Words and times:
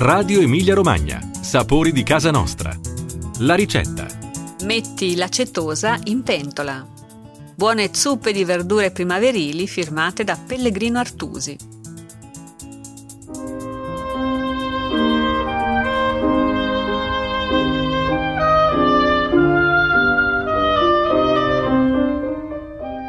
Radio 0.00 0.40
Emilia 0.40 0.74
Romagna. 0.74 1.20
Sapori 1.40 1.90
di 1.90 2.04
casa 2.04 2.30
nostra. 2.30 2.72
La 3.38 3.56
ricetta. 3.56 4.06
Metti 4.62 5.16
l'acetosa 5.16 5.98
in 6.04 6.22
pentola. 6.22 6.86
Buone 7.56 7.92
zuppe 7.92 8.30
di 8.30 8.44
verdure 8.44 8.92
primaverili 8.92 9.66
firmate 9.66 10.22
da 10.22 10.36
Pellegrino 10.36 11.00
Artusi. 11.00 11.56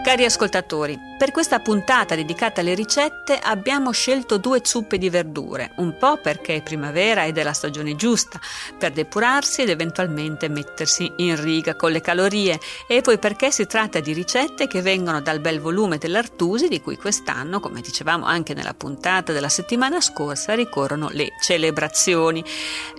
Cari 0.09 0.25
ascoltatori, 0.25 0.99
per 1.19 1.29
questa 1.29 1.59
puntata 1.59 2.15
dedicata 2.15 2.61
alle 2.61 2.73
ricette 2.73 3.37
abbiamo 3.37 3.91
scelto 3.91 4.39
due 4.39 4.61
zuppe 4.63 4.97
di 4.97 5.07
verdure, 5.07 5.73
un 5.75 5.97
po' 5.99 6.17
perché 6.17 6.55
è 6.55 6.63
primavera 6.63 7.27
ed 7.27 7.37
è 7.37 7.43
la 7.43 7.53
stagione 7.53 7.95
giusta 7.95 8.39
per 8.75 8.91
depurarsi 8.91 9.61
ed 9.61 9.69
eventualmente 9.69 10.49
mettersi 10.49 11.13
in 11.17 11.39
riga 11.39 11.75
con 11.75 11.91
le 11.91 12.01
calorie 12.01 12.59
e 12.87 13.01
poi 13.01 13.19
perché 13.19 13.51
si 13.51 13.67
tratta 13.67 13.99
di 13.99 14.11
ricette 14.11 14.65
che 14.65 14.81
vengono 14.81 15.21
dal 15.21 15.41
bel 15.41 15.59
volume 15.59 15.99
dell'Artusi 15.99 16.69
di 16.69 16.81
cui 16.81 16.97
quest'anno, 16.97 17.59
come 17.59 17.79
dicevamo 17.79 18.25
anche 18.25 18.55
nella 18.55 18.73
puntata 18.73 19.31
della 19.31 19.47
settimana 19.47 20.01
scorsa, 20.01 20.55
ricorrono 20.55 21.09
le 21.11 21.33
celebrazioni. 21.39 22.43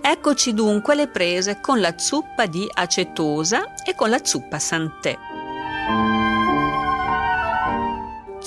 Eccoci 0.01 0.53
dunque 0.53 0.95
le 0.95 1.09
prese 1.09 1.59
con 1.59 1.81
la 1.81 1.97
zuppa 1.97 2.45
di 2.45 2.71
acetosa 2.73 3.73
e 3.83 3.95
con 3.95 4.09
la 4.09 4.23
zuppa 4.23 4.59
santè. 4.59 5.30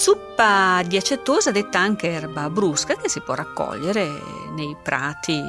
Zuppa 0.05 0.83
di 0.83 0.99
acetosa 0.99 1.51
detta 1.51 1.79
anche 1.79 2.11
erba 2.11 2.51
brusca 2.51 2.95
che 2.95 3.09
si 3.09 3.23
può 3.23 3.33
raccogliere 3.33 4.07
nei 4.55 4.77
prati 4.83 5.43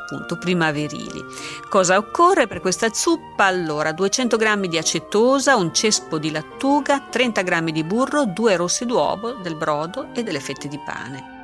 appunto 0.00 0.38
primaverili. 0.38 1.22
Cosa 1.68 1.98
occorre 1.98 2.46
per 2.46 2.60
questa 2.60 2.90
zuppa? 2.90 3.44
Allora 3.44 3.92
200 3.92 4.38
g 4.38 4.66
di 4.66 4.78
acetosa, 4.78 5.56
un 5.56 5.74
cespo 5.74 6.16
di 6.16 6.30
lattuga, 6.30 7.00
30 7.00 7.42
g 7.42 7.70
di 7.70 7.84
burro, 7.84 8.24
due 8.24 8.56
rossi 8.56 8.86
d'uovo, 8.86 9.32
del 9.32 9.56
brodo 9.56 10.08
e 10.14 10.22
delle 10.22 10.40
fette 10.40 10.68
di 10.68 10.80
pane. 10.82 11.36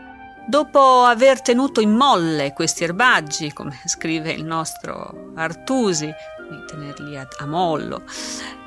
Dopo 0.46 1.04
aver 1.04 1.40
tenuto 1.40 1.80
in 1.82 1.90
molle 1.90 2.54
questi 2.54 2.84
erbaggi, 2.84 3.52
come 3.52 3.78
scrive 3.84 4.32
il 4.32 4.44
nostro 4.44 5.32
Artusi, 5.34 6.10
quindi 6.46 6.64
tenerli 6.66 7.16
a, 7.16 7.26
a 7.38 7.46
mollo, 7.46 8.02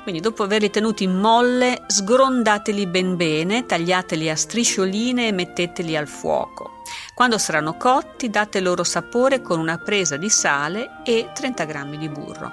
quindi 0.02 0.20
dopo 0.20 0.42
averli 0.42 0.70
tenuti 0.70 1.04
in 1.04 1.16
molle, 1.16 1.82
sgrondateli 1.86 2.86
ben 2.86 3.16
bene, 3.16 3.66
tagliateli 3.66 4.30
a 4.30 4.36
striscioline 4.36 5.28
e 5.28 5.32
metteteli 5.32 5.96
al 5.96 6.08
fuoco. 6.08 6.82
Quando 7.14 7.36
saranno 7.36 7.76
cotti, 7.76 8.30
date 8.30 8.60
loro 8.60 8.84
sapore 8.84 9.42
con 9.42 9.58
una 9.58 9.76
presa 9.76 10.16
di 10.16 10.30
sale 10.30 11.02
e 11.04 11.30
30 11.34 11.64
g 11.64 11.96
di 11.96 12.08
burro. 12.08 12.52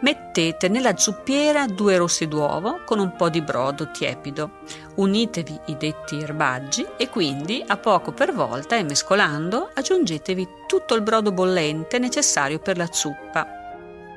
Mettete 0.00 0.68
nella 0.68 0.96
zuppiera 0.96 1.66
due 1.66 1.96
rossi 1.96 2.28
d'uovo 2.28 2.84
con 2.84 3.00
un 3.00 3.16
po' 3.16 3.28
di 3.28 3.42
brodo 3.42 3.90
tiepido. 3.90 4.60
Unitevi 4.94 5.60
i 5.66 5.76
detti 5.76 6.20
erbaggi 6.20 6.86
e 6.96 7.08
quindi 7.08 7.64
a 7.66 7.76
poco 7.76 8.12
per 8.12 8.32
volta 8.32 8.76
e 8.76 8.84
mescolando 8.84 9.70
aggiungetevi 9.74 10.48
tutto 10.68 10.94
il 10.94 11.02
brodo 11.02 11.32
bollente 11.32 11.98
necessario 11.98 12.60
per 12.60 12.76
la 12.76 12.88
zuppa. 12.92 13.57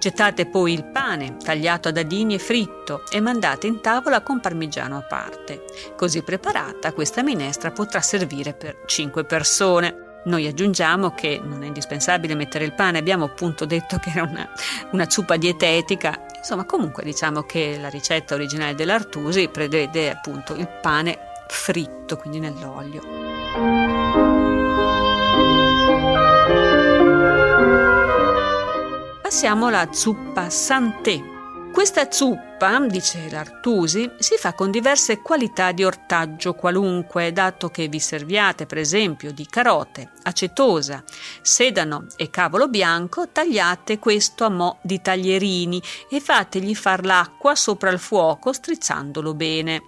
Gettate 0.02 0.48
poi 0.48 0.74
il 0.74 0.84
pane 0.86 1.38
tagliato 1.38 1.90
a 1.90 1.92
dadini 1.92 2.34
e 2.34 2.40
fritto 2.40 3.04
e 3.12 3.22
mandate 3.22 3.68
in 3.68 3.82
tavola 3.82 4.22
con 4.22 4.40
parmigiano 4.40 4.98
a 4.98 5.04
parte. 5.04 5.64
Così 5.96 6.24
preparata 6.24 6.92
questa 6.92 7.22
minestra 7.22 7.70
potrà 7.70 8.02
servire 8.02 8.56
per 8.56 8.82
5 8.88 9.26
persone. 9.26 10.22
Noi 10.26 10.48
aggiungiamo 10.48 11.12
che 11.12 11.40
non 11.44 11.62
è 11.62 11.68
indispensabile 11.68 12.34
mettere 12.34 12.66
il 12.66 12.74
pane, 12.74 12.98
abbiamo 12.98 13.26
appunto 13.26 13.66
detto 13.66 13.98
che 13.98 14.10
era 14.10 14.24
una, 14.24 14.50
una 14.94 15.08
zuppa 15.08 15.38
dietetica, 15.38 16.26
insomma 16.36 16.66
comunque 16.66 17.04
diciamo 17.04 17.44
che 17.44 17.78
la 17.80 17.90
ricetta 17.90 18.34
originale 18.34 18.74
dell'Artusi 18.74 19.50
prevede 19.50 20.10
appunto 20.10 20.56
il 20.56 20.68
pane 20.82 21.16
fritto, 21.48 22.18
quindi 22.18 22.40
nell'olio. 22.40 24.01
Passiamo 29.32 29.68
alla 29.68 29.88
zuppa 29.94 30.50
santé. 30.50 31.24
Questa 31.72 32.12
zuppa 32.12 32.51
zuppa, 32.62 32.80
dice 32.86 33.28
l'Artusi, 33.32 34.12
si 34.20 34.36
fa 34.38 34.54
con 34.54 34.70
diverse 34.70 35.22
qualità 35.22 35.72
di 35.72 35.84
ortaggio 35.84 36.54
qualunque, 36.54 37.32
dato 37.32 37.70
che 37.70 37.88
vi 37.88 38.00
serviate 38.00 38.68
per 38.68 38.78
esempio 38.78 39.32
di 39.34 39.48
carote, 39.50 40.12
acetosa, 40.24 41.04
sedano 41.42 42.06
e 42.16 42.30
cavolo 42.30 42.68
bianco, 42.68 43.30
tagliate 43.30 43.98
questo 43.98 44.44
a 44.46 44.50
mo' 44.50 44.78
di 44.84 45.02
taglierini 45.02 45.82
e 46.10 46.20
fategli 46.20 46.76
far 46.76 47.04
l'acqua 47.04 47.56
sopra 47.56 47.90
il 47.90 48.00
fuoco 48.00 48.54
strizzandolo 48.54 49.34
bene. 49.34 49.82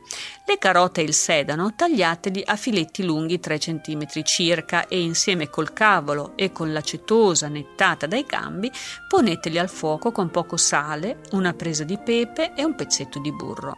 Le 0.46 0.58
carote 0.58 1.00
e 1.00 1.06
il 1.06 1.14
sedano 1.14 1.74
tagliateli 1.74 2.44
a 2.46 2.58
filetti 2.58 3.04
lunghi 3.04 3.40
3 3.40 3.58
cm 3.60 4.24
circa 4.24 4.88
e 4.88 5.00
insieme 5.00 5.50
col 5.50 5.72
cavolo 5.72 6.34
e 6.36 6.52
con 6.52 6.74
l'acetosa 6.74 7.48
nettata 7.48 8.08
dai 8.08 8.26
gambi 8.28 8.70
poneteli 9.08 9.58
al 9.58 9.70
fuoco 9.70 10.12
con 10.12 10.30
poco 10.30 10.58
sale, 10.58 11.22
una 11.32 11.54
presa 11.54 11.86
di 11.86 11.98
pepe 11.98 12.54
e 12.56 12.63
un 12.64 12.76
pezzetto 12.76 13.20
di 13.20 13.32
burro. 13.32 13.78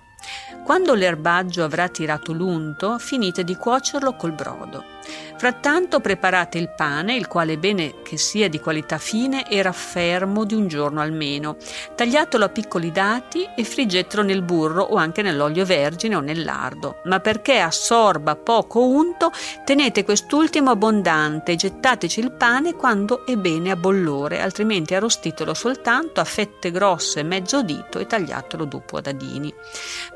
Quando 0.66 0.96
l'erbaggio 0.96 1.64
avrà 1.64 1.90
tirato 1.90 2.34
l'unto, 2.34 2.98
finite 2.98 3.44
di 3.44 3.56
cuocerlo 3.56 4.16
col 4.16 4.32
brodo. 4.32 4.94
Frattanto 5.38 6.00
preparate 6.00 6.58
il 6.58 6.70
pane, 6.70 7.16
il 7.16 7.28
quale 7.28 7.60
bene 7.60 7.96
che 8.04 8.18
sia 8.18 8.50
di 8.50 8.60
qualità 8.60 8.98
fine 8.98 9.48
e 9.48 9.62
raffermo 9.62 10.46
di 10.46 10.56
un 10.56 10.68
giorno 10.68 11.02
almeno. 11.02 11.58
Tagliatelo 11.94 12.46
a 12.46 12.50
piccoli 12.50 12.92
dati 12.92 13.48
e 13.56 13.64
friggetelo 13.64 14.24
nel 14.24 14.42
burro 14.42 14.82
o 14.82 14.96
anche 14.96 15.22
nell'olio 15.22 15.66
vergine 15.66 16.16
o 16.16 16.22
nel 16.22 16.44
lardo. 16.44 17.02
Ma 17.04 17.20
perché 17.20 17.60
assorba 17.60 18.36
poco 18.36 18.88
unto, 18.88 19.32
tenete 19.66 20.04
quest'ultimo 20.04 20.72
abbondante 20.72 21.52
e 21.52 21.58
gettateci 21.58 22.22
il 22.22 22.32
pane 22.32 22.74
quando 22.74 23.26
è 23.26 23.36
bene 23.36 23.72
a 23.72 23.76
bollore, 23.76 24.42
altrimenti 24.42 24.96
arrostitelo 24.96 25.54
soltanto 25.54 26.22
a 26.22 26.26
fette 26.26 26.72
grosse 26.72 27.22
mezzo 27.24 27.62
dito 27.62 28.00
e 28.00 28.08
tagliatelo 28.08 28.66
dopo 28.66 28.98
a 28.98 29.02
dadini. 29.02 29.54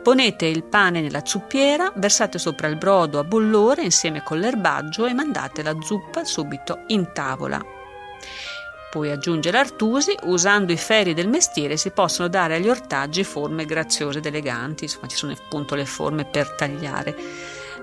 Ponete 0.02 0.39
il 0.46 0.64
pane 0.64 1.02
nella 1.02 1.26
zuppiera, 1.26 1.92
versate 1.96 2.38
sopra 2.38 2.68
il 2.68 2.78
brodo 2.78 3.20
a 3.20 3.24
bollore 3.24 3.84
insieme 3.84 4.24
con 4.24 4.40
l'erbaggio 4.40 5.06
e 5.06 5.14
mandate 5.14 5.64
la 5.64 5.76
zuppa 5.82 6.24
subito 6.24 6.84
in 6.88 7.12
tavola. 7.14 7.64
Poi 8.90 9.12
aggiunge 9.12 9.52
l'Artusi, 9.52 10.18
usando 10.24 10.72
i 10.72 10.78
ferri 10.78 11.14
del 11.14 11.28
mestiere 11.28 11.78
si 11.78 11.92
possono 11.92 12.28
dare 12.28 12.56
agli 12.56 12.70
ortaggi 12.70 13.24
forme 13.24 13.66
graziose 13.66 14.18
ed 14.18 14.26
eleganti, 14.26 14.86
insomma 14.86 15.08
ci 15.08 15.16
sono 15.16 15.32
appunto 15.32 15.76
le 15.76 15.86
forme 15.86 16.26
per 16.26 16.56
tagliare 16.56 17.16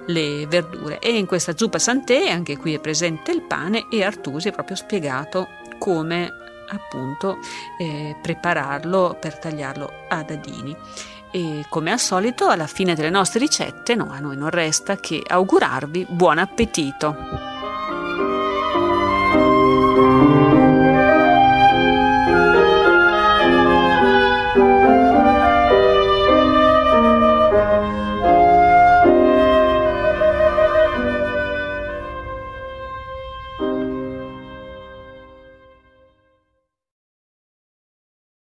le 0.06 0.46
verdure. 0.46 0.98
E 0.98 1.16
in 1.16 1.26
questa 1.26 1.56
zuppa 1.56 1.78
santé 1.78 2.28
anche 2.28 2.56
qui 2.56 2.74
è 2.74 2.80
presente 2.80 3.30
il 3.30 3.42
pane 3.42 3.86
e 3.90 4.02
Artusi 4.02 4.48
ha 4.48 4.52
proprio 4.52 4.76
spiegato 4.76 5.48
come 5.78 6.28
appunto 6.68 7.38
eh, 7.78 8.16
prepararlo 8.20 9.16
per 9.20 9.38
tagliarlo 9.38 9.88
a 10.08 10.22
dadini. 10.22 10.76
E 11.30 11.66
come 11.68 11.92
al 11.92 11.98
solito, 11.98 12.48
alla 12.48 12.66
fine 12.66 12.94
delle 12.94 13.10
nostre 13.10 13.40
ricette, 13.40 13.94
no, 13.94 14.10
a 14.10 14.18
noi 14.18 14.36
non 14.36 14.50
resta 14.50 14.96
che 14.96 15.22
augurarvi 15.26 16.06
buon 16.08 16.38
appetito. 16.38 17.55